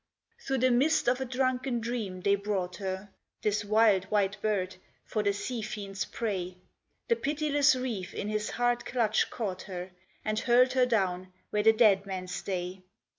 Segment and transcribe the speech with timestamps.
[0.47, 3.11] Through the mist of a drunken dream they brought her
[3.43, 6.57] (This wild white bird) for the sea fiend's prey:
[7.07, 9.91] The pitiless reef in his hard clutch caught her,
[10.25, 12.81] And hurled her down where the dead men stay.